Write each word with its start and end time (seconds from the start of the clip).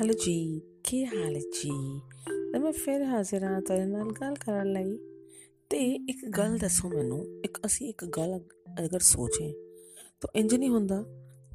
Hello 0.00 0.12
ਜੀ 0.12 0.60
ਕੀ 0.84 1.04
ਹਾਲ 1.06 1.34
ਹੈ 1.36 1.40
ਜੀ 1.40 1.70
ਤੇ 2.52 2.58
ਮੈਂ 2.58 2.72
ਫਿਰ 2.72 3.02
ਹਾਜ਼ਰ 3.02 3.44
ਹਾਂ 3.44 3.60
ਤੁਹਾਡੇ 3.60 3.84
ਨਾਲ 3.86 4.12
ਗੱਲ 4.12 4.34
ਕਰਨ 4.34 4.72
ਲਈ 4.72 4.96
ਤੇ 5.70 5.78
ਇੱਕ 5.94 6.24
ਗੱਲ 6.28 6.58
ਦੱਸੋ 6.58 6.88
ਮੈਨੂੰ 6.88 7.18
ਇੱਕ 7.44 7.58
ਅਸੀਂ 7.66 7.88
ਇੱਕ 7.88 8.04
ਗੱਲ 8.04 8.40
ਅਗਰ 8.84 8.98
ਸੋਚੇ 8.98 9.52
ਤਾਂ 10.20 10.28
ਇੰਜ 10.34 10.54
ਨਹੀਂ 10.54 10.68
ਹੁੰਦਾ 10.68 11.02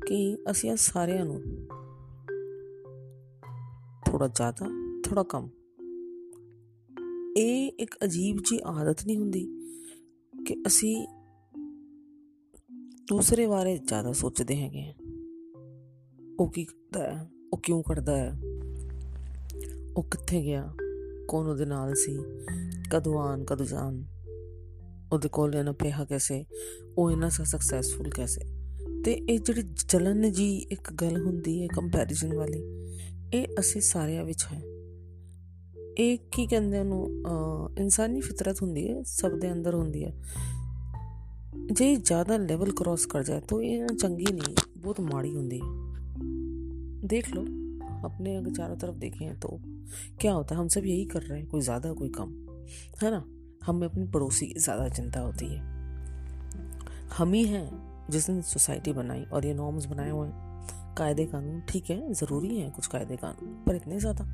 ਕਿ 0.07 0.37
ਅਸੀਂ 0.51 0.71
ਆ 0.71 0.75
ਸਾਰਿਆਂ 0.75 1.25
ਨੂੰ 1.25 1.41
ਥੋੜਾ 4.05 4.27
ਜ਼ਿਆਦਾ 4.27 4.69
ਥੋੜਾ 5.05 5.23
ਕਮ 5.23 5.49
ਇਹ 7.37 7.71
ਇੱਕ 7.79 7.95
ਅਜੀਬ 8.03 8.37
ਜੀ 8.37 8.59
ਆਦਤ 8.65 9.05
ਨਹੀਂ 9.05 9.17
ਹੁੰਦੀ 9.17 9.47
ਕਿ 10.47 10.63
ਅਸੀਂ 10.67 11.07
ਦੂਸਰੇ 13.07 13.47
ਬਾਰੇ 13.47 13.77
ਜ਼ਿਆਦਾ 13.77 14.11
ਸੋਚਦੇ 14.11 14.55
ਹੈਗੇ 14.55 14.93
ਉਹ 16.39 16.51
ਕੀ 16.51 16.65
ਕਰਦਾ 16.65 17.03
ਹੈ 17.03 17.34
ਉਹ 17.53 17.57
ਕਿਉਂ 17.57 17.83
ਕਰਦਾ 17.83 18.17
ਹੈ? 18.17 18.31
ਉਹ 19.97 20.03
ਕਿੱਥੇ 20.03 20.41
ਗਿਆ? 20.41 20.73
ਕੌਣ 21.27 21.47
ਉਹਦੇ 21.47 21.65
ਨਾਲ 21.65 21.95
ਸੀ? 21.95 22.17
ਕਦੋਂ 22.91 23.19
ਆਨ 23.19 23.43
ਕਦੋਂ 23.43 23.65
ਜਾਣ? 23.65 24.01
ਉਹਦੇ 25.11 25.29
ਕੋਲ 25.29 25.55
ਇਹਨਾਂ 25.55 25.73
ਪਿਆ 25.73 26.05
ਕੈਸੇ? 26.09 26.45
ਉਹ 26.97 27.11
ਇਹਨਾਂ 27.11 27.29
ਸਾ 27.29 27.43
ਸਕਸੈਸਫੁਲ 27.43 28.09
ਕੈਸੇ? 28.09 28.41
ਤੇ 29.05 29.13
ਇਹ 29.13 29.39
ਜਿਹੜੀ 29.39 29.63
ਚਲਨ 29.87 30.31
ਜੀ 30.31 30.57
ਇੱਕ 30.57 30.93
ਗੱਲ 30.93 31.21
ਹੁੰਦੀ 31.25 31.61
ਹੈ 31.61 31.67
ਕੰਪੈਰੀਜ਼ਨ 31.67 32.35
ਵਾਲੀ, 32.35 32.61
ਇਹ 33.33 33.47
ਅਸੀਂ 33.59 33.81
ਸਾਰਿਆਂ 33.81 34.23
ਵਿੱਚ 34.23 34.45
ਹੈ। 34.53 34.61
ਇਹ 35.97 36.17
ਕੀ 36.31 36.47
ਕਹਿੰਦੇ 36.47 36.79
ਉਹਨੂੰ? 36.79 37.23
ਇਨਸਾਨੀ 37.79 38.21
ਫਿਤਰਤ 38.21 38.61
ਹੁੰਦੀ 38.61 38.89
ਹੈ, 38.91 39.03
ਸਭ 39.03 39.31
ਦੇ 39.31 39.51
ਅੰਦਰ 39.51 39.73
ਹੁੰਦੀ 39.75 40.03
ਹੈ। 40.05 40.13
ਜੇ 41.71 41.95
ਜ਼ਿਆਦਾ 41.95 42.37
ਲੈਵਲ 42.37 42.71
ਕ੍ਰਾਸ 42.71 43.05
ਕਰ 43.05 43.23
ਜਾਏ 43.23 43.39
ਤਾਂ 43.39 43.61
ਇਹ 43.61 43.87
ਚੰਗੀ 43.87 44.25
ਨਹੀਂ, 44.33 44.55
ਬਹੁਤ 44.77 44.99
ਮਾੜੀ 45.01 45.35
ਹੁੰਦੀ 45.35 45.61
ਹੈ। 45.61 45.84
देख 47.05 47.29
लो, 47.29 47.41
अपने 48.05 48.35
अगर 48.35 48.51
चारों 48.51 48.75
तरफ़ 48.75 48.95
देखें 48.95 49.39
तो 49.39 49.59
क्या 50.21 50.33
होता 50.33 50.55
है, 50.55 50.61
हम 50.61 50.67
सब 50.67 50.85
यही 50.85 51.05
कर 51.05 51.21
रहे 51.21 51.39
हैं, 51.39 51.47
कोई 51.49 51.61
ज़्यादा, 51.61 51.93
कोई 51.93 52.09
कम, 52.09 52.31
है 53.03 53.11
ना? 53.11 53.23
हमें 53.65 53.87
अपनी 53.87 54.05
पड़ोसी 54.05 54.47
की 54.47 54.59
ज़्यादा 54.59 54.87
चिंता 54.89 55.19
होती 55.19 55.45
है। 55.45 55.59
हम 57.17 57.33
ही 57.33 57.43
हैं 57.45 58.07
जिसने 58.09 58.41
सोसाइटी 58.41 58.93
बनाई 58.93 59.23
और 59.23 59.45
ये 59.45 59.53
नॉर्म्स 59.53 59.85
बनाए 59.85 60.09
हुए 60.09 60.27
हैं। 60.27 60.95
कायदे 60.97 61.25
कानून 61.25 61.61
ठीक 61.61 61.89
है, 61.89 62.13
ज़रूरी 62.13 62.57
है 62.57 62.69
कुछ 62.69 62.87
कायदे 62.87 63.15
कानून, 63.15 63.53
पर 63.67 63.75
इतने 63.75 63.99
ज़्यादा। 63.99 64.25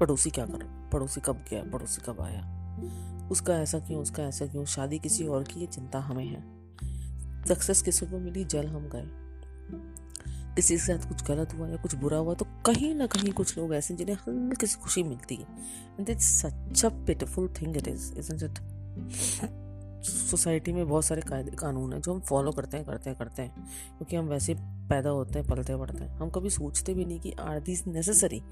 पड़ोसी 0.00 0.30
क्या 0.30 0.46
कर 0.46 0.64
पड़ोसी 0.92 1.20
कब 1.20 1.44
गया, 1.50 1.62
पड़ोसी 1.62 2.02
कब 2.04 2.20
आया? 2.20 3.28
उसका 3.30 3.54
ऐसा 3.54 3.78
क्यों, 3.78 4.00
उसका 4.02 4.22
ऐसा 4.22 4.46
क्यों? 4.46 4.64
शादी 4.64 4.98
किसी 4.98 5.26
और 5.26 5.44
की 5.44 5.60
ये 5.60 5.66
चिंता 5.66 5.98
हमें 5.98 6.24
है। 6.26 6.42
सक्सेस 7.48 7.82
किसी 7.82 8.06
को 8.06 8.18
मिली, 8.18 8.44
जल 8.44 8.66
हम 8.66 8.88
गए। 8.88 9.08
किसी 10.56 10.74
के 10.74 10.80
साथ 10.80 11.08
कुछ 11.08 11.24
गलत 11.24 11.54
हुआ 11.54 11.68
या 11.68 11.76
कुछ 11.76 11.94
बुरा 11.94 12.18
हुआ 12.18 12.34
तो 12.34 12.44
कहीं 12.66 12.94
ना 12.94 13.06
कहीं 13.06 13.32
कुछ 13.32 13.58
लोग 13.58 13.74
ऐसे 13.74 13.94
जिन्हें 13.94 14.16
हल्की 14.16 14.66
सी 14.66 14.80
खुशी 14.80 15.02
मिलती 15.02 15.34
है। 15.34 15.46
And 16.00 16.18
such 16.18 16.84
a 16.84 16.88
pitiful 16.88 17.48
thing 17.62 17.76
it 17.76 17.88
is 17.88 18.12
isn't 18.18 18.42
it 18.42 18.58
society 20.04 20.72
में 20.72 20.88
बहुत 20.88 21.04
सारे 21.04 21.22
कायदे, 21.22 21.50
कानून 21.50 21.92
हैं 21.92 22.00
जो 22.00 22.14
हम 22.14 22.20
फॉलो 22.20 22.50
करते 22.50 22.76
हैं 22.76 22.86
करते 22.86 23.10
हैं 23.10 23.18
करते 23.18 23.42
हैं। 23.42 23.50
क्योंकि 23.96 24.16
हम 24.16 24.28
वैसे 24.28 24.54
पैदा 24.90 25.10
होते 25.10 25.38
हैं, 25.38 25.48
पलते 25.48 25.76
बढ़ते 25.76 26.04
हैं। 26.04 26.16
हम 26.16 26.30
कभी 26.30 26.50
सोचते 26.50 26.94
भी 26.94 27.04
नहीं 27.04 27.20
कि 27.20 27.32
are 27.40 27.60
these 27.60 27.82
necessary 27.86 28.42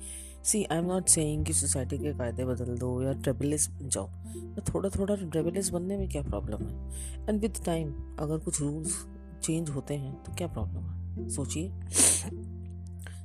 see 0.45 0.65
I 0.65 0.79
am 0.79 0.85
not 0.85 1.09
saying 1.09 1.45
कि 1.47 1.53
सोसाइटी 1.53 1.99
के 1.99 2.13
कायदे 2.13 2.45
बदल 2.45 2.77
दो 2.79 3.03
या 3.03 3.11
रेबलिस 3.11 3.69
बन 3.71 3.89
जाओ। 3.89 4.09
तो 4.57 4.63
थोड़ा 4.75 4.89
थोड़ा 4.89 5.15
रेबलिस 5.15 5.71
बनने 5.71 5.97
में 5.97 6.09
क्या 6.09 6.23
प्रॉब्लम 6.23 6.67
है? 6.67 6.93
एंड 7.29 7.41
विद 7.41 7.55
टाइम 7.67 7.95
अगर 8.19 8.39
कुछ 8.39 8.61
रूल्स 8.61 9.05
चेंज 9.43 9.71
होते 9.71 9.95
हैं 9.95 10.15
तो 10.25 10.35
क्या 10.35 10.49
प्रॉब्लम 10.49 10.81
है? 10.81 10.98
सोचिए। 11.27 11.69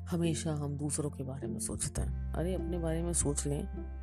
हमेशा 0.09 0.53
हम 0.53 0.77
दूसरों 0.77 1.09
के 1.09 1.23
बारे 1.23 1.47
में 1.47 1.59
सोचते 1.59 2.01
हैं। 2.01 2.33
अरे, 2.33 2.55
अपने 2.55 2.77
बारे 2.77 3.01
में 3.01 3.13
सोच 3.13 3.47
लें 3.47 3.93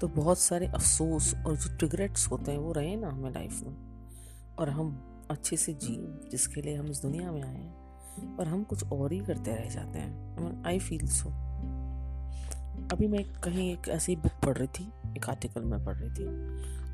तो 0.00 0.08
बहुत 0.08 0.38
सारे 0.38 0.66
अफसोस 0.66 1.34
और 1.46 1.56
जो 1.56 1.74
रिग्रेट्स 1.82 2.30
होते 2.30 2.52
हैं, 2.52 2.58
वो 2.58 2.72
रहे 2.72 2.96
ना 2.96 3.08
हमें 3.08 3.30
लाइफ 3.30 3.62
में। 3.62 3.74
और 4.58 4.68
हम 4.68 5.10
अच्छे 5.30 5.56
से 5.56 5.72
जी, 5.72 5.96
जिसके 6.30 6.62
लिए 6.62 6.76
हम 6.76 6.86
इस 6.86 7.02
दुनिया 7.02 7.32
में 7.32 7.42
आए 7.42 7.54
हैं, 7.54 7.74
पर 8.36 8.46
हम 8.46 8.64
कुछ 8.64 8.84
और 8.84 9.12
ही 9.12 9.18
करते 9.18 9.54
रह 9.54 9.70
जाते 9.70 9.98
हैं। 9.98 10.64
आई 10.66 10.78
फील 10.78 11.08
सो 11.08 11.28
अभी 12.92 13.06
मैं 13.06 13.40
कहीं 13.40 13.72
एक 13.72 13.88
ऐसी 13.88 14.16
बुक 14.16 14.32
पढ़ 14.44 14.56
रही 14.56 14.68
थी, 14.68 15.12
एक 15.16 15.28
आर्टिकल 15.28 15.64
में 15.64 15.84
पढ़ 15.84 15.96
रही 15.96 16.10
थी। 16.10 16.26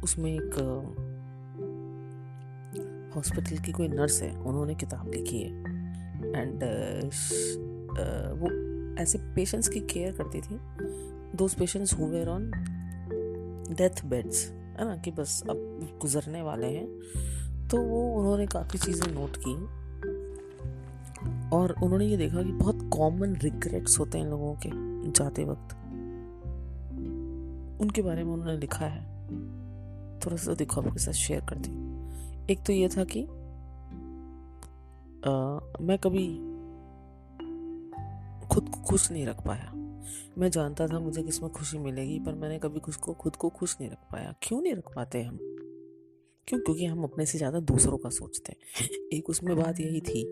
उसमें 0.00 0.34
एक 0.34 0.54
हॉस्पिटल 3.16 3.58
की 3.58 3.72
कोई 3.72 3.88
नर्स 3.88 4.22
है, 4.22 4.38
उन्होंने 4.38 4.74
किताब 4.74 5.08
लिखी 5.08 5.42
है। 5.42 5.79
एंड 6.24 6.54
uh, 6.54 7.06
uh, 7.90 8.40
वो 8.40 8.70
ऐसे 9.02 9.18
पेशेंट्स 9.18 9.68
की 9.68 9.80
केयर 9.80 10.12
करती 10.12 10.40
थी। 10.40 10.58
Those 11.36 11.54
patients 11.54 11.94
who 11.94 12.04
on 12.04 12.50
death 13.78 14.04
beds 14.04 14.50
है 14.50 14.84
ना 14.84 14.96
कि 14.96 15.10
बस 15.10 15.44
अब 15.50 15.88
गुजरने 16.00 16.42
वाले 16.42 16.66
हैं। 16.66 16.86
तो 17.68 17.76
वो 17.76 18.14
उन्होंने 18.14 18.46
काफ़ी 18.46 18.78
चीज़ें 18.78 19.14
नोट 19.14 19.36
की। 19.36 19.80
और 21.56 21.74
उन्होंने 21.82 22.06
ये 22.06 22.16
देखा 22.16 22.42
कि 22.42 22.52
बहुत 22.52 22.90
कॉमन 22.92 23.36
रिग्रेट्स 23.36 23.98
होते 23.98 24.18
हैं 24.18 24.26
लोगों 24.26 24.54
के 24.54 24.70
जाते 25.10 25.44
वक्त। 25.44 25.76
उनके 27.80 28.02
बारे 28.02 28.24
में 28.24 28.32
उन्होंने 28.32 28.58
लिखा 28.58 28.86
है। 28.86 29.28
थोड़ा 30.18 30.36
सा 30.36 30.54
देखो 30.54 30.80
आपके 30.80 30.98
साथ 30.98 31.12
शेयर 31.12 31.40
करती। 31.40 31.70
एक 32.52 32.58
तो 32.66 32.72
ये 32.72 32.88
था 32.88 33.04
कि 33.04 33.26
आ, 35.26 35.30
मैं 35.80 35.98
कभी 35.98 36.28
खुद 38.48 38.68
को 38.68 38.80
खुश 38.82 39.12
नहीं 39.12 39.26
रख 39.26 39.46
पाया। 39.46 39.72
मैं 40.38 40.50
जानता 40.50 40.86
था 40.86 40.98
मुझे 40.98 41.22
किसमें 41.22 41.52
खुशी 41.52 41.78
मिलेगी 41.78 42.18
पर 42.18 42.34
मैंने 42.34 42.58
कभी 42.58 42.80
खुद 42.80 42.94
को 42.94 43.12
खुद 43.12 43.36
को 43.36 43.48
खुश 43.48 43.76
नहीं 43.80 43.90
रख 43.90 43.98
पाया। 44.12 44.34
क्यों 44.42 44.62
नहीं 44.62 44.74
रख 44.74 44.94
पाते 44.96 45.22
हम? 45.22 45.38
क्यों? 46.48 46.60
क्योंकि 46.60 46.84
हम 46.84 47.04
अपने 47.04 47.26
से 47.26 47.38
ज़्यादा 47.38 47.60
दूसरों 47.60 47.98
का 47.98 48.10
सोचते 48.10 48.52
हैं। 48.52 48.88
एक 49.12 49.30
उसमें 49.30 49.56
बात 49.56 49.80
यही 49.80 50.00
थी 50.00 50.24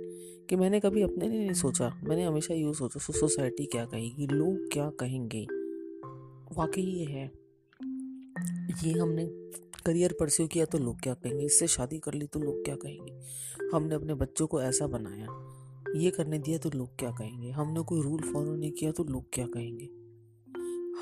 कि 0.51 0.57
मैंने 0.57 0.81
कभी 0.81 1.03
अपने 1.03 1.29
लिए 1.29 1.39
नहीं 1.39 1.53
सोचा। 1.53 2.01
मैंने 2.05 2.25
हमेशा 2.25 2.55
यूँ 2.55 2.75
सोचा 2.75 3.01
सो 3.01 3.13
सोसाइटी 3.13 3.67
क्या 3.67 3.85
कहेगी? 3.85 4.27
लोग 4.27 4.73
क्या 4.73 4.91
कहेंगे? 4.91 5.47
वाकई 6.59 6.83
ये 6.83 7.05
है। 7.05 7.33
ये 8.85 8.99
हमने 8.99 9.25
करियर 9.89 10.17
परस्यू 10.21 10.47
किया 10.47 10.65
तो 10.65 10.79
लोग 10.79 11.01
क्या 11.01 11.15
कहेंगे? 11.15 11.45
इससे 11.45 11.67
शादी 11.67 11.99
कर 11.99 12.15
ली 12.15 12.27
तो 12.27 12.41
लोग 12.41 12.65
क्या 12.65 12.77
कहेंगे? 12.77 13.21
हमने 13.75 13.95
अपने 13.95 14.15
बच्चों 14.15 14.47
को 14.47 14.63
ऐसा 14.63 14.87
बनाया। 14.87 15.29
ये 15.97 16.11
करने 16.11 16.39
दिया 16.39 16.59
तो 16.59 16.71
लोग 16.75 16.99
क्या 16.99 17.11
कहेंगे? 17.11 17.51
हमने 17.51 17.81
कोई 17.81 18.03
रूल 18.03 18.21
फॉलो 18.21 18.57
नहीं 18.57 18.73
किया 18.73 18.93
तो 18.93 19.05
लोग 19.05 19.25
क्या 19.33 19.47
कहेंगे? 19.47 19.85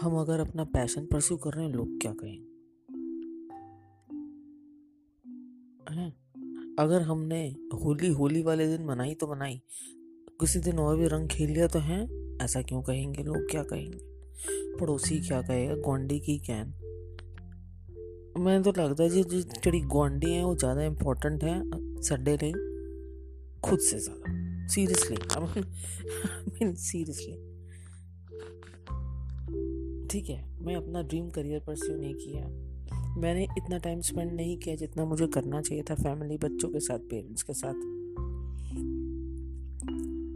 हम 0.00 0.16
अगर 0.20 0.41
अपना 0.41 0.64
पैशन 0.64 1.06
परस्यू 1.06 1.36
कर 1.36 1.50
रहे 1.50 1.64
हैं, 1.64 1.72
लोग 1.72 2.00
क्या 2.00 2.12
कहेंगे 2.12 2.47
हैं 5.91 6.76
अगर 6.78 7.03
हमने 7.03 7.48
होली 7.74 8.08
होली 8.08 8.42
वाले 8.42 8.76
दिन 8.76 8.86
मनाई 8.86 9.14
तो 9.14 9.34
मनाई। 9.34 9.62
किसी 10.41 10.58
दिन 10.58 10.78
और 10.78 10.97
भी 10.97 11.06
रंग 11.06 11.28
खेल 11.28 11.50
लिया 11.50 11.66
तो 11.66 11.78
हैं? 11.78 12.04
ऐसा 12.44 12.62
क्यों 12.62 12.82
कहेंगे? 12.82 13.22
लोग 13.22 13.50
क्या 13.50 13.62
कहेंगे? 13.62 13.98
पड़ोसी 14.76 15.20
क्या 15.20 15.42
कहेगा? 15.42 15.74
गोंडी 15.74 16.20
की 16.20 16.38
कैन। 16.38 16.85
ਮੈਨੂੰ 18.40 18.63
ਤਾਂ 18.63 18.74
ਲੱਗਦਾ 18.78 19.07
ਜੀ 19.07 19.24
ਜਿਹੜੀ 19.24 19.81
ਗੁਆਂਢੀ 19.81 20.35
ਹੈ 20.35 20.44
ਉਹ 20.44 20.56
ਜ਼ਿਆਦਾ 20.56 20.84
ਇੰਪੋਰਟੈਂਟ 20.84 21.44
ਹੈ 21.44 21.62
ਸਾਡੇ 22.02 22.38
ਲਈ 22.44 22.53
खुद 23.63 23.79
से 23.79 23.97
ज़्यादा 24.00 24.31
सीरियसली 24.68 25.16
आई 25.34 25.62
मीन 26.52 26.74
सीरियसली 26.84 27.35
ठीक 30.07 30.29
है 30.29 30.38
मैं 30.62 30.75
अपना 30.75 31.02
ड्रीम 31.03 31.29
करियर 31.29 31.59
परस्यू 31.59 31.96
नहीं 31.97 32.16
किया 32.16 32.47
मैंने 33.18 33.44
इतना 33.57 33.78
टाइम 33.78 34.02
स्पेंड 34.02 34.31
नहीं 34.31 34.57
किया 34.57 34.75
जितना 34.75 35.06
मुझे 35.06 35.28
करना 35.28 35.62
चाहिए 35.62 35.84
था 35.90 35.96
फैमिली 35.96 36.38
बच्चों 36.38 36.70
के 36.70 36.79
साथ 36.79 37.08
पेरेंट्स 37.09 37.43
के 37.43 37.53
साथ 37.53 37.90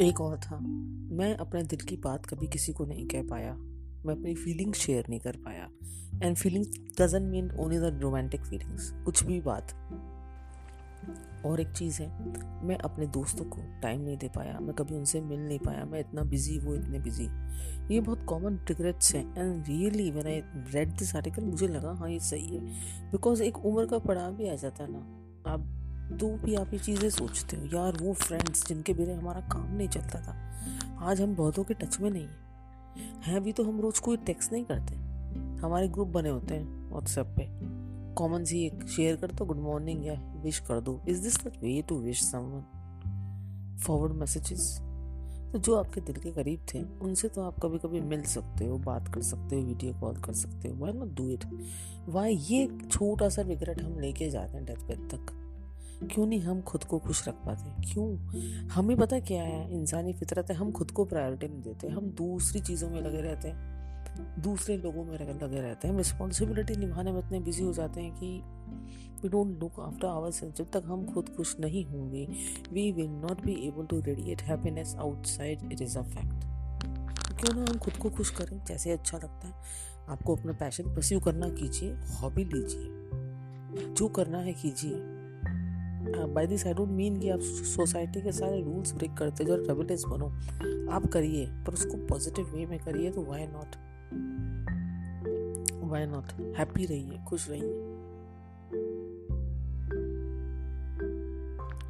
एक 0.01 0.21
और 0.21 0.37
था 0.39 0.59
मैं 1.17 1.35
अपने 1.37 1.63
दिल 1.65 1.85
की 1.85 1.97
बात 2.03 2.25
कभी 2.25 2.47
किसी 2.47 2.73
को 2.73 2.85
नहीं 2.85 3.07
कह 3.07 3.23
पाया 3.27 3.57
मैं 4.06 4.14
अपनी 4.14 4.34
फीलिंग्स 4.34 4.78
शेयर 4.78 5.04
नहीं 5.08 5.20
कर 5.20 5.36
पाया। 5.36 5.68
And 6.22 6.36
feelings 6.36 6.68
doesn't 7.00 7.30
mean 7.30 7.50
only 7.50 7.78
the 7.78 7.98
romantic 8.02 8.44
feelings 8.44 8.90
कुछ 9.04 9.24
भी 9.24 9.40
बात। 9.40 9.72
और 11.46 11.60
एक 11.60 11.68
चीज़ 11.68 12.02
है, 12.02 12.08
मैं 12.64 12.76
अपने 12.78 13.06
दोस्तों 13.06 13.44
को 13.44 13.60
टाइम 13.82 14.00
नहीं 14.00 14.16
दे 14.16 14.28
पाया, 14.28 14.58
मैं 14.60 14.74
कभी 14.74 14.94
उनसे 14.94 15.20
मिल 15.20 15.40
नहीं 15.40 15.58
पाया, 15.58 15.84
मैं 15.84 16.00
इतना 16.00 16.22
बिज़ी 16.22 16.58
वो 16.58 16.74
इतने 16.74 16.98
बिज़ी 16.98 17.28
ये 17.94 18.00
बहुत 18.00 18.24
कॉमन 18.24 18.58
रिग्रेट्स 18.68 19.14
हैं 19.14 19.38
एंड 19.38 19.64
रियली 19.68 20.10
मैंने 20.12 20.42
रेड 20.72 20.88
दिस 20.88 21.16
आर्टिकल 21.16 21.44
मुझे 21.44 21.68
लगा 21.68 21.92
हाँ 21.92 22.10
ये 22.10 22.20
सही 22.20 22.56
है। 22.56 22.60
बिकॉज़ 23.10 23.42
एक 23.42 23.64
उम्र 23.66 23.86
का 23.86 23.98
पड़ाव 23.98 24.32
भी 24.32 24.48
आ 24.48 24.54
जाता 24.54 24.84
है 24.84 24.92
ना। 24.92 25.52
आप 25.52 26.16
तो 26.20 26.28
भी 26.36 26.54
आप 26.54 26.72
ये 26.72 26.78
चीज़ें 26.78 27.10
सोचते 27.10 27.56
हो, 27.56 27.64
यार, 27.64 27.98
वो 28.02 28.12
फ्रेंड्स 28.12 28.66
जिनके 28.66 28.94
बिना 28.94 29.18
हमारा 29.18 29.40
काम 29.40 29.76
नहीं 29.76 29.88
चलता 29.88 30.20
था। 30.20 30.36
आज 31.00 31.20
हम 31.20 31.36
बहुतों 31.36 31.64
के 31.64 31.74
टच 31.74 32.00
में 32.00 32.10
नहीं 32.10 32.22
है। 32.22 32.49
हैं 33.22 33.42
भी 33.44 33.52
तो 33.52 33.64
हम 33.64 33.80
रोज़ 33.80 34.00
कोई 34.00 34.16
टेक्स्ट 34.16 34.52
नहीं 34.52 34.64
करते। 34.64 34.94
हमारे 35.60 35.88
ग्रुप 35.88 36.08
बने 36.08 36.28
होते 36.28 36.54
हैं 36.54 36.90
व्हाट्सएप 36.90 37.34
पे। 37.38 37.48
कॉमन 38.14 38.44
सी 38.44 38.64
एक 38.66 38.86
शेयर 38.88 39.16
कर 39.16 39.32
दो 39.32 39.44
गुड 39.44 39.58
मॉर्निंग 39.58 40.06
या 40.06 40.14
विश 40.44 40.58
कर 40.58 40.80
दो। 40.80 41.00
Is 41.08 41.22
this 41.22 41.46
way 41.46 41.80
to 41.82 41.98
wish 41.98 42.22
someone 42.22 43.78
forward 43.78 44.12
messages 44.12 44.78
तो 45.52 45.58
जो 45.58 45.74
आपके 45.74 46.00
दिल 46.00 46.16
के 46.16 46.30
करीब 46.30 46.66
थे, 46.74 46.82
उनसे 46.82 47.28
तो 47.28 47.42
आप 47.42 47.58
कभी 47.62 47.78
कभी 47.78 48.00
मिल 48.00 48.22
सकते 48.22 48.66
हो, 48.66 48.76
बात 48.78 49.08
कर 49.14 49.22
सकते 49.22 49.56
हो 49.56 49.62
वीडियो 49.62 49.94
कॉल 49.94 50.16
कर 50.16 50.32
सकते 50.32 50.68
हो। 50.68 50.76
Why 50.78 50.92
not 50.92 51.14
do 51.14 51.28
it 51.30 51.44
why 52.08 52.34
ये 52.34 52.68
छोटा 52.90 53.28
सा 53.28 53.42
रिग्रेट 53.42 53.82
हम 53.82 53.98
लेके 53.98 54.30
जाते 54.30 54.56
हैं 54.56 54.64
डेथ 54.66 54.86
बेड 54.88 55.08
तक? 55.10 55.32
क्यों 56.04 56.26
नहीं 56.26 56.40
हम 56.40 56.60
खुद 56.60 56.84
को 56.84 56.98
खुश 56.98 57.26
रख 57.28 57.34
पाते? 57.34 57.92
क्यों? 57.92 58.16
हमें 58.68 58.96
पता 58.96 59.18
क्या 59.20 59.42
है, 59.42 59.72
इंसानी 59.72 60.12
फितरत 60.12 60.50
है, 60.50 60.56
हम 60.56 60.72
खुद 60.72 60.90
को 60.90 61.04
प्रायोरिटी 61.04 61.48
नहीं 61.48 61.62
देते, 61.62 61.88
हम 61.88 62.06
दूसरी 62.10 62.60
चीज़ों 62.60 62.90
में 62.90 63.00
लगे 63.00 63.20
रहते 63.20 63.48
हैं, 63.48 64.42
दूसरे 64.42 64.76
लोगों 64.76 65.04
में 65.04 65.12
लगे 65.14 65.60
रहते 65.60 65.86
हैं, 65.86 65.92
हम 65.94 65.98
रिस्पॉन्सिबिलिटी 65.98 66.76
निभाने 66.76 67.12
में 67.12 67.18
इतने 67.18 67.40
बिज़ी 67.40 67.64
हो 67.64 67.72
जाते 67.72 68.00
हैं 68.00 68.14
कि 68.14 68.42
we 69.22 69.28
don't 69.28 69.60
look 69.60 69.80
after 69.80 70.06
our 70.06 70.30
self 70.30 70.54
जब 70.56 70.70
तक 70.70 70.82
हम 70.86 71.04
खुद 71.06 71.28
खुश 71.28 71.56
नहीं 71.60 71.84
होंगे 71.84 72.26
we 72.72 72.90
will 72.92 73.10
not 73.10 73.44
be 73.44 73.54
able 73.68 73.86
to 73.86 74.00
radiate 74.00 74.42
happiness 74.42 74.94
outside 74.98 75.72
it 75.72 75.82
is 75.82 75.98
a 75.98 76.02
fact 76.02 76.48
क्यों 77.40 77.54
ना 77.56 77.70
हम 77.70 77.78
खुद 77.78 77.96
को 77.96 78.10
खुश 78.10 78.30
करें, 78.30 78.64
जैसे 78.64 78.90
अच्छा 78.90 79.18
लगता 79.18 79.48
है, 79.48 79.54
आपको 80.08 80.36
अपना 80.36 80.52
पैशन 80.52 80.94
परस्यू 80.94 81.20
करना 81.20 81.48
कीजिए 81.48 81.92
हॉबी 81.92 82.44
लीजिए, 82.44 83.94
जो 83.94 84.08
करना 84.08 84.38
है 84.38 84.52
कीजिए। 84.52 85.19
By 86.02 86.46
this 86.46 86.66
I 86.66 86.74
don't 86.74 86.88
mean 86.88 87.20
कि 87.20 87.30
आप 87.30 87.40
सोसाइटी 87.40 88.20
के 88.20 88.32
सारे 88.32 88.62
रूल्स 88.62 88.92
ब्रेक 88.94 89.14
करते 89.14 89.44
जो 89.44 89.56
रेबलेस 89.56 90.04
बनो। 90.08 90.26
आप 90.92 91.06
करिए, 91.06 91.46
पर 91.46 91.72
उसको 91.72 92.06
पॉजिटिव 92.06 92.46
वे 92.46 92.66
में 92.66 92.78
करिए 92.78 93.10
तो 93.10 93.24
why 93.24 93.46
not 93.46 93.76
why 95.90 96.06
not 96.06 96.56
happy 96.58 96.84
रहिए, 96.84 97.18
खुश 97.28 97.50
रहिए। 97.50 97.70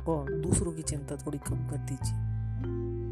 और 0.08 0.32
दूसरों 0.32 0.72
की 0.72 0.82
चिंता 0.82 1.16
थोड़ी 1.16 1.38
कम 1.38 1.68
कर 1.68 1.76
दीजिए। 1.76 2.18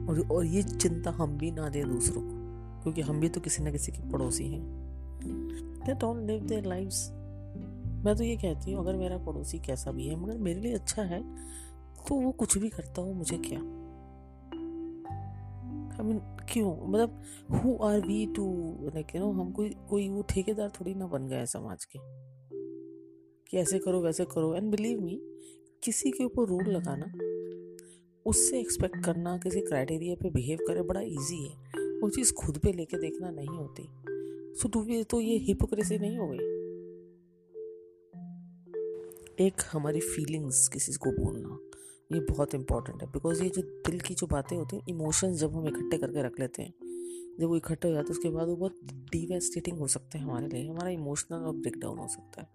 और 0.09 0.37
और 0.37 0.45
ये 0.45 0.63
चिंता 0.63 1.11
हम 1.11 1.39
भी 1.39 1.51
ना 1.51 1.69
दें 1.69 1.89
दूसरों 1.89 2.23
को, 2.23 2.83
क्योंकि 2.83 3.01
हम 3.01 3.21
भी 3.21 3.29
तो 3.29 3.41
किसी 3.41 3.63
ना 3.63 3.71
किसी 3.71 3.93
के 3.93 4.11
पड़ोसी 4.11 4.49
हैं। 4.49 4.63
Let 5.89 6.05
on 6.05 6.27
live 6.27 6.41
their 6.41 6.65
lives 6.65 7.18
मैं 8.05 8.15
तो 8.17 8.25
ये 8.25 8.37
कहती 8.37 8.73
हूँ, 8.73 8.81
अगर 8.81 8.97
मेरा 8.97 9.19
पड़ोसी 9.19 9.59
कैसा 9.59 9.93
भी 9.93 10.07
है, 10.07 10.17
मगर 10.17 10.39
मेरे 10.39 10.61
लिए 10.61 10.75
अच्छा 10.75 11.03
है 11.03 11.23
तो 12.09 12.15
वो 12.15 12.33
कुछ 12.33 12.59
भी 12.59 12.69
करता 12.69 13.03
हो, 13.03 13.13
मुझे 13.13 13.37
क्या? 13.39 13.59
आई 15.91 16.07
मीन 16.07 16.19
क्यों? 16.53 16.89
मतलब 16.89 17.23
who 17.53 17.77
are 17.83 18.01
we 18.01 18.27
to 18.27 18.45
like 18.95 19.15
you 19.17 19.21
know 19.21 19.31
हम 19.33 19.53
कोई 19.53 19.71
कोई 19.89 20.09
वो 20.09 20.23
ठेकेदार 20.23 20.69
थोड़ी 20.71 20.95
ना 20.95 21.07
बन 21.07 21.29
गए 21.29 21.47
समाज 21.47 21.85
के। 21.85 21.99
कि 23.51 23.57
ऐसे 23.57 23.79
करो, 23.79 24.01
वैसे 24.01 24.25
करो। 24.25 24.55
एंड 24.55 24.71
बिलीव 24.71 25.01
मी 25.01 25.21
किसी 25.85 26.11
के 26.11 26.25
ऊपर 26.25 26.47
रूल 26.47 26.65
लगाना, 26.65 27.07
उससे 28.27 28.61
एक्सपेक्ट 28.61 29.05
करना, 29.05 29.39
किसी 29.39 29.61
क्राइटेरिया 29.61 30.15
पे 30.15 30.31
बिहेव 30.31 30.59
करे, 30.69 30.83
बड़ा 30.83 31.01
इजी 31.01 31.43
है। 31.49 31.55
वो 32.01 32.11
चीज़ 32.11 32.33
खुद 32.35 32.59
पे 32.59 32.73
लेके 32.73 32.99
देखना 32.99 33.31
नहीं 33.31 33.49
होती। 33.49 33.89
सो 34.55 34.69
टू 34.69 35.03
तो 35.03 35.21
ये 35.21 35.37
हिपोक्रेसी 35.39 35.99
नहीं 35.99 36.19
हो 36.19 36.29
गई? 36.29 36.58
एक 39.41 39.63
हमारी 39.73 40.01
फीलिंग्स 40.01 40.69
किसी 40.69 40.93
को 40.93 41.11
बोलना, 41.11 41.59
ये 42.13 42.21
बहुत 42.21 42.55
इंपॉर्टेंट 42.55 43.03
है। 43.03 43.09
बिकॉज़ 43.09 43.43
ये 43.43 43.49
जो 43.49 43.63
दिल 43.63 44.01
की 44.01 44.15
जो 44.15 44.27
बातें 44.27 44.57
होती 44.57 44.77
हैं 44.77 44.83
इमोशंस 44.89 45.37
जब 45.37 45.55
हम 45.55 45.69
इकट्ठे 45.69 45.99
करके 45.99 46.23
रख 46.23 46.41
लेते 46.41 46.63
हैं, 46.63 46.75
जब 47.41 47.47
वो 47.47 47.57
इकट्ठे 47.57 47.89
हो 47.89 47.95
जाते 47.95 48.05
हैं, 48.05 48.11
उसके 48.11 48.29
बाद 48.29 48.49
वो 48.49 48.57
बहुत 48.57 48.81
डिवेस्टेटिंग 48.85 49.79
हो 49.79 49.87
सकते 49.87 50.19
हैं 50.19 50.25
हमारे 50.25 50.49
लिए। 50.49 50.69
हमारा 50.69 50.89
इमोशनल 50.89 51.39
और 51.39 51.55
ब्रेक 51.57 51.79
डाउन 51.79 51.99
हो 51.99 52.09
सकता 52.09 52.41
है। 52.41 52.49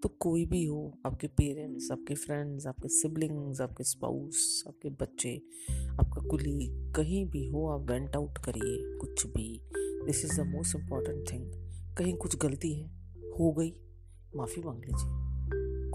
तो 0.00 0.08
कोई 0.08 0.44
भी 0.44 0.64
हो, 0.64 0.98
आपके 1.06 1.26
पेरेंट्स 1.26 1.90
आपके 1.90 2.14
फ्रेंड्स 2.14 2.66
आपके 2.66 2.88
सिबलिंग्स 2.88 3.60
आपके 3.60 3.84
स्पाउस 3.84 4.64
आपके 4.68 4.88
बच्चे, 4.88 5.42
आपका 5.70 6.26
कुली 6.28 6.92
कहीं 6.92 7.24
भी 7.26 7.46
हो, 7.48 7.66
आप 7.66 7.90
वेंट 7.90 8.16
आउट 8.16 8.38
करिए, 8.38 8.98
कुछ 8.98 9.26
भी। 9.26 9.60
This 9.76 10.24
is 10.24 10.40
the 10.40 10.46
most 10.46 10.76
important 10.76 11.32
thing 11.32 11.50
कहीं 11.96 12.16
कुछ 12.16 12.36
गलती 12.36 12.74
है, 12.74 12.86
हो 13.40 13.52
गई, 13.52 13.72
माफ़ी 14.36 14.62
मांग 14.62 14.84
लीजिए। 14.84 15.27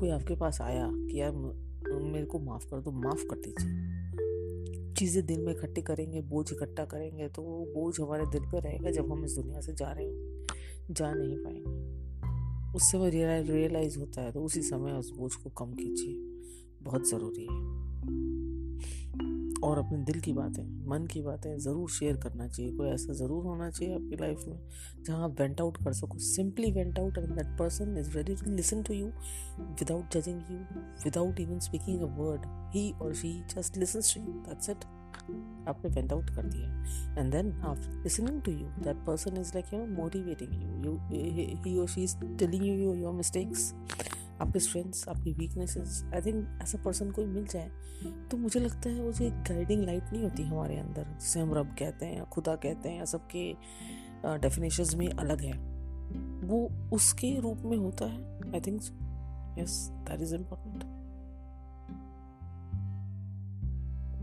कोई 0.04 0.12
आपके 0.12 0.36
पास 0.36 0.62
आया 0.62 0.88
कि 0.92 1.20
यार 1.20 1.32
मेरे 1.32 2.26
को 2.26 2.40
माफ़ 2.40 2.66
कर 2.66 2.80
दो, 2.82 2.92
माफ़ 2.92 3.24
कर 3.26 3.36
दीजिए। 3.36 4.94
चीज़ें 4.94 5.26
दिल 5.26 5.42
में 5.42 5.52
इकट्ठी 5.54 5.82
करेंगे, 5.82 6.22
बोझ 6.22 6.52
इकट्ठा 6.52 6.86
करेंगे 6.86 7.28
तो 7.28 7.42
वो 7.42 7.66
बोझ 7.66 8.00
हमारे 8.00 8.26
दिल 8.26 8.42
पर 8.42 8.62
रहेगा 8.62 8.92
जब 8.92 9.12
हम 9.12 9.24
इस 9.26 9.36
दुनिया 9.36 9.62
से 9.62 9.74
जा 9.74 9.92
रहे 9.92 10.06
हो 10.06 10.92
जा 10.92 11.14
नहीं 11.14 11.38
पाएँगे। 11.38 12.74
उस 12.74 12.92
समय 12.92 13.10
रियलाइज़ 13.44 14.00
होता 14.00 14.22
है 14.22 14.32
तो 14.32 14.44
उसी 14.44 14.62
समय 14.62 14.92
उस 14.92 15.12
बोझ 15.12 15.34
को 15.36 15.50
कम 15.50 15.74
कीजिए। 15.74 16.16
बहुत 16.84 17.10
ज़रूरी 17.10 17.44
है। 17.44 17.93
और 19.64 19.78
अपने 19.80 19.98
दिल 20.06 20.20
की 20.22 20.34
बातें, 20.34 20.64
मन 20.90 21.06
की 21.12 21.22
बातें 21.22 21.58
ज़रूर 21.58 21.90
शेयर 21.92 22.18
करना 22.24 22.48
चाहिए। 22.48 22.72
कोई 22.78 22.90
ऐसा 22.90 23.14
ज़रूर 23.14 23.44
होना 23.46 23.70
चाहिए 23.70 23.94
आपकी 23.96 24.16
लाइफ 24.22 24.44
में, 24.48 24.58
जहाँ 25.06 25.24
आप 25.24 25.40
वेंट 25.42 25.62
आउट 25.62 25.78
कर 25.84 25.94
सको। 25.94 26.18
Simply 26.26 26.72
vent 26.72 27.00
out 27.00 27.18
and 27.18 27.30
that 27.30 27.58
person 27.60 27.98
is 27.98 28.10
ready 28.18 28.36
to 28.44 28.52
listen 28.56 28.84
to 28.84 28.94
you 28.94 29.08
without 29.60 30.18
judging 30.18 30.42
you 30.52 30.58
without 31.04 31.40
even 31.40 31.60
speaking 31.68 32.02
a 32.02 32.12
word 32.18 32.46
he 32.76 32.92
और 33.02 33.14
she 33.14 33.34
just 33.56 33.78
listen 33.78 34.02
to 34.14 34.22
you 34.22 34.34
that's 34.48 34.70
it 34.70 34.86
आपने 35.70 35.90
vent 35.92 36.14
out 36.14 36.30
कर 36.36 36.46
दिया 36.46 37.20
and 37.20 37.32
then 37.32 37.52
after 37.52 38.02
listening 38.04 38.42
to 38.42 38.52
you 38.52 38.68
that 38.84 39.06
person 39.08 39.38
is 39.42 39.52
like 39.56 39.74
you 39.74 39.80
know 39.80 39.96
motivating 39.96 40.54
you 40.54 40.92
you 40.92 40.98
he 41.66 41.78
और 41.80 41.88
she 41.88 42.04
is 42.04 42.16
telling 42.40 42.66
you 42.66 42.94
your 42.94 43.14
mistakes 43.14 43.74
आपके 44.44 44.60
strengths 44.60 45.08
आपकी 45.08 45.34
weaknesses 45.34 46.04
I 46.14 46.22
think 46.22 46.60
ऐसा 46.62 46.82
person 46.86 47.12
कोई 47.12 47.26
मिल 47.26 47.48
जाए 47.48 47.70
तो 48.32 48.38
मुझे 48.38 48.60
लगता 48.60 48.90
है 48.90 49.02
वो 49.02 49.12
जो 49.12 49.26
एक 49.26 49.34
गाइडिंग 49.44 49.84
लाइट 49.84 50.04
नहीं 50.14 50.24
होती 50.24 50.44
हमारे 50.44 50.78
अंदर, 50.78 51.06
जिसे 51.22 51.40
हम 51.40 51.54
रब 51.54 51.76
कहते 51.80 52.06
हैं, 52.06 52.26
खुदा 52.26 52.56
कहते 52.56 52.90
हैं, 52.90 52.98
या 52.98 53.06
सबके 53.06 53.54
डेफिनेशन 54.26 54.98
में 54.98 55.10
अलग 55.10 55.42
है, 55.42 55.54
वो 56.48 56.68
उसके 56.94 57.40
रूप 57.40 57.58
में 57.58 57.78
होता 57.78 58.06
है? 58.06 58.52
I 58.54 58.60
think 58.60 58.82
yes 59.60 59.88
that 60.10 60.22
is 60.22 60.36
important 60.36 60.84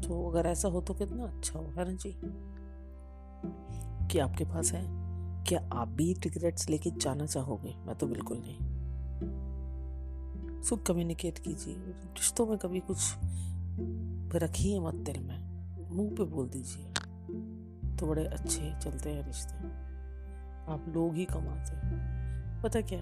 तो 0.05 0.29
अगर 0.31 0.49
ऐसा 0.49 0.69
हो 0.69 0.81
तो 0.81 0.95
कितना 0.95 1.25
अच्छा 1.25 1.59
हो, 1.59 1.65
है 1.79 1.85
ना 1.85 1.95
जी? 1.95 2.15
कि 4.09 4.19
आपके 4.19 4.45
पास 4.45 4.73
है? 4.73 4.85
क्या 5.45 5.61
आप 5.73 5.89
भी 5.89 6.13
रिग्रेट्स 6.13 6.69
लेके 6.71 6.91
जाना 6.91 7.27
चाहोगे? 7.27 7.75
मैं 7.79 7.97
तो 7.97 8.07
बिल्कुल 8.07 8.39
नहीं। 8.39 8.80
सो 10.65 10.77
कम्युनिकेट 10.77 11.39
कीजिए। 11.39 11.75
रिश्तों 11.75 12.47
में 12.47 12.59
कभी 12.59 12.81
कुछ 12.81 12.99
रखिए 14.35 14.81
मत 14.81 14.95
दिल 14.95 15.23
में। 15.23 15.51
मुँह 15.97 16.11
पे 16.11 16.25
बोल 16.25 16.49
दीजिए। 16.49 16.85
तो 17.97 18.07
बड़े 18.07 18.25
अच्छे 18.25 18.73
चलते 18.83 19.11
हैं 19.11 19.27
रिश्ते। 19.27 19.55
आप 20.73 20.85
लोग 20.89 21.15
ही 21.15 21.25
कमाते 21.25 21.87
हैं। 21.87 22.01
पता 22.63 22.81
क्या? 22.81 22.99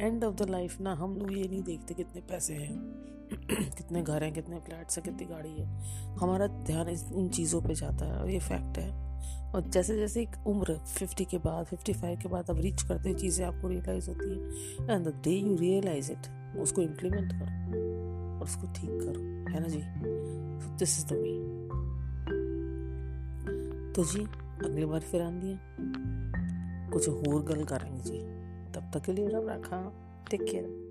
एंड 0.00 0.24
ऑफ़ 0.24 0.34
द 0.34 0.50
लाइफ 0.50 0.80
ना, 0.80 0.94
हम 0.94 1.16
लोग 1.16 1.32
ये 1.32 1.48
नहीं 1.48 1.62
देखते 1.62 1.94
कितने 1.94 2.20
पैसे 2.20 2.54
हैं, 2.54 2.78
कितने 3.76 4.02
घर 4.02 4.24
हैं, 4.24 4.32
कितने 4.32 4.58
फ्लैट्स 4.58 4.98
हैं, 4.98 5.04
कितनी 5.04 5.34
गाड़ी 5.34 5.52
है। 5.52 5.66
हमारा 6.16 6.46
ध्यान 6.46 6.88
इन 6.88 7.28
चीज़ों 7.28 7.62
पे 7.62 7.74
जाता 7.74 8.04
है, 8.04 8.18
और 8.18 8.30
ये 8.30 8.38
फैक्ट 8.38 8.78
है। 8.78 9.02
और 9.52 9.68
जैसे 9.68 9.96
जैसे 9.96 10.22
एक 10.22 10.46
उम्र 10.46 10.80
50 10.86 11.24
के 11.24 11.38
बाद 11.38 11.66
55 11.66 12.22
के 12.22 12.28
बाद 12.28 12.50
अब 12.50 12.58
रीच 12.58 12.82
करते 12.82 13.14
चीज़ें 13.14 13.46
आपको 13.46 13.68
रियलाइज़ 13.68 14.10
होती 14.10 14.30
है। 14.30 14.38
And 14.90 15.06
the 15.06 15.20
day 15.24 15.30
you 15.30 15.56
realise 15.56 16.12
it 16.12 16.41
उसको 16.60 16.82
इम्प्लीमेंट 16.82 17.32
करो 17.32 17.72
और 18.36 18.42
उसको 18.42 18.66
ठीक 18.66 18.90
करो, 18.90 19.20
है 19.52 19.60
ना 19.60 19.68
जी? 19.68 19.82
दिस 20.78 20.98
इज़ 20.98 21.06
द 21.06 21.12
वे 21.12 21.52
तो 23.92 24.04
जी, 24.04 24.20
अगली 24.64 24.84
बार 24.84 25.00
फिर 25.00 25.22
आन 25.22 25.40
दिया। 25.40 25.58
कुछ 26.90 27.08
और 27.08 27.42
गल 27.42 27.64
करेंगे 27.64 28.02
जी। 28.02 28.18
तब 28.72 28.90
तक 28.94 29.02
के 29.04 29.12
लिए 29.12 29.28
रब 29.28 29.48
रखा। 29.48 29.92
Take 30.30 30.42
care 30.42 30.81